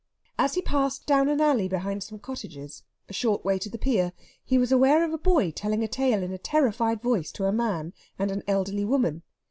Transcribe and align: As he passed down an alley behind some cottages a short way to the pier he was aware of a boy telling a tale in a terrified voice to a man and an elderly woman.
As 0.39 0.55
he 0.55 0.63
passed 0.63 1.05
down 1.05 1.29
an 1.29 1.39
alley 1.39 1.67
behind 1.67 2.01
some 2.01 2.17
cottages 2.17 2.81
a 3.07 3.13
short 3.13 3.45
way 3.45 3.59
to 3.59 3.69
the 3.69 3.77
pier 3.77 4.13
he 4.43 4.57
was 4.57 4.71
aware 4.71 5.05
of 5.05 5.13
a 5.13 5.17
boy 5.19 5.51
telling 5.51 5.83
a 5.83 5.87
tale 5.87 6.23
in 6.23 6.33
a 6.33 6.39
terrified 6.39 7.03
voice 7.03 7.31
to 7.33 7.45
a 7.45 7.51
man 7.51 7.93
and 8.17 8.31
an 8.31 8.41
elderly 8.47 8.83
woman. 8.83 9.21